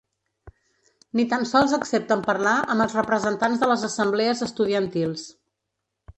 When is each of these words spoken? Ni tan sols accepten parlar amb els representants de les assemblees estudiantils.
Ni 1.19 1.25
tan 1.33 1.45
sols 1.49 1.75
accepten 1.77 2.23
parlar 2.29 2.55
amb 2.77 2.87
els 2.87 2.97
representants 3.01 3.63
de 3.65 3.71
les 3.75 3.85
assemblees 3.91 4.43
estudiantils. 4.49 5.29